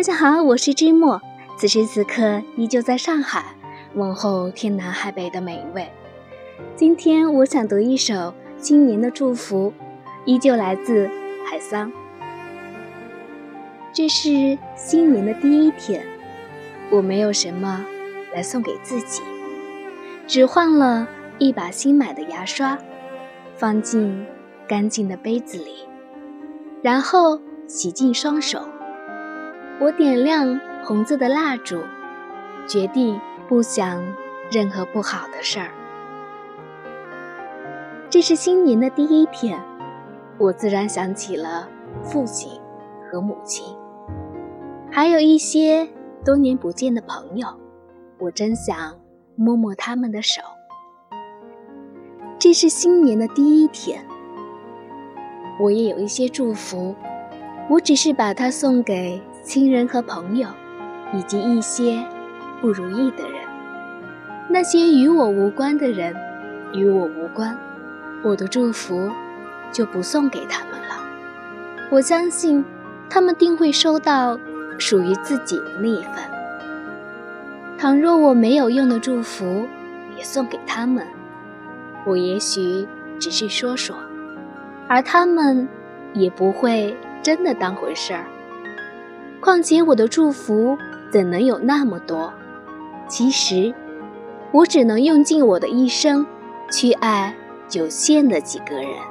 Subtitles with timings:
[0.00, 1.20] 大家好，我是芝墨，
[1.58, 3.54] 此时此刻依旧在上海，
[3.92, 5.92] 问候天南海北的每一位。
[6.74, 9.74] 今天我想读一首新年的祝福，
[10.24, 11.06] 依旧来自
[11.44, 11.92] 海桑。
[13.92, 16.02] 这是新年的第一天，
[16.90, 17.84] 我没有什么
[18.34, 19.20] 来送给自己，
[20.26, 21.06] 只换了
[21.38, 22.78] 一把新买的牙刷，
[23.54, 24.24] 放进
[24.66, 25.86] 干净的杯子里，
[26.80, 28.66] 然后洗净双手。
[29.80, 31.80] 我点亮红色的蜡烛，
[32.68, 34.04] 决定不想
[34.50, 35.70] 任何不好的事儿。
[38.10, 39.58] 这是新年的第一天，
[40.36, 41.66] 我自然想起了
[42.02, 42.60] 父亲
[43.10, 43.74] 和母亲，
[44.92, 45.88] 还有一些
[46.26, 47.48] 多年不见的朋友。
[48.18, 48.94] 我真想
[49.34, 50.42] 摸摸他们的手。
[52.38, 54.04] 这是新年的第一天，
[55.58, 56.94] 我也有一些祝福，
[57.70, 59.22] 我只是把它送给。
[59.42, 60.48] 亲人和朋友，
[61.12, 62.04] 以及一些
[62.60, 63.40] 不如意的人，
[64.48, 66.14] 那些与我无关的人，
[66.72, 67.58] 与我无关，
[68.22, 69.10] 我的祝福
[69.72, 71.88] 就不送给他们了。
[71.90, 72.64] 我相信，
[73.08, 74.38] 他们定会收到
[74.78, 76.14] 属于自己的那一份。
[77.78, 79.66] 倘若我没有用的祝福
[80.16, 81.04] 也送给他们，
[82.04, 82.86] 我也许
[83.18, 83.96] 只是说说，
[84.86, 85.66] 而他们
[86.12, 88.26] 也不会真的当回事儿。
[89.40, 90.76] 况且我的祝福
[91.10, 92.32] 怎能有那么多？
[93.08, 93.74] 其实，
[94.52, 96.24] 我只能用尽我的一生
[96.70, 97.34] 去爱
[97.72, 99.09] 有限的几个人。